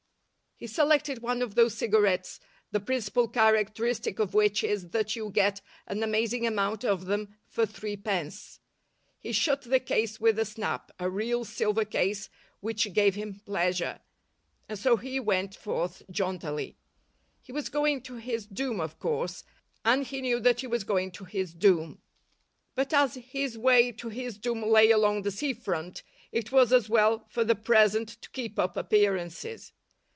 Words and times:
He 0.55 0.67
selected 0.67 1.23
one 1.23 1.41
of 1.41 1.55
those 1.55 1.73
cigarettes 1.75 2.39
the 2.69 2.79
principal 2.79 3.27
characteristic 3.27 4.19
of 4.19 4.35
which 4.35 4.63
is 4.63 4.89
that 4.89 5.15
you 5.15 5.31
get 5.31 5.59
an 5.87 6.03
amazing 6.03 6.45
amount 6.45 6.85
of 6.85 7.05
them 7.05 7.35
for 7.47 7.65
threepence. 7.65 8.59
He 9.17 9.31
shut 9.31 9.63
the 9.63 9.79
case 9.79 10.19
with 10.19 10.37
a 10.37 10.45
snap 10.45 10.91
a 10.99 11.09
real 11.09 11.45
silver 11.45 11.83
case 11.83 12.29
which 12.59 12.93
gave 12.93 13.15
him 13.15 13.39
pleasure 13.43 14.01
and 14.69 14.77
so 14.77 14.97
he 14.97 15.19
went 15.19 15.55
forth 15.55 16.03
jauntily. 16.11 16.77
He 17.41 17.51
was 17.51 17.67
going 17.69 18.03
to 18.03 18.17
his 18.17 18.45
doom, 18.45 18.79
of 18.79 18.99
course, 18.99 19.43
and 19.83 20.05
he 20.05 20.21
knew 20.21 20.39
that 20.41 20.59
he 20.59 20.67
was 20.67 20.83
going 20.83 21.09
to 21.13 21.23
his 21.23 21.55
doom. 21.55 22.03
But 22.75 22.93
as 22.93 23.15
his 23.15 23.57
way 23.57 23.91
to 23.93 24.09
his 24.09 24.37
doom 24.37 24.61
lay 24.69 24.91
along 24.91 25.23
the 25.23 25.31
sea 25.31 25.53
front, 25.53 26.03
it 26.31 26.51
was 26.51 26.71
as 26.71 26.87
well 26.87 27.25
for 27.31 27.43
the 27.43 27.55
present 27.55 28.09
to 28.21 28.29
keep 28.29 28.59
up 28.59 28.77
appearances. 28.77 29.73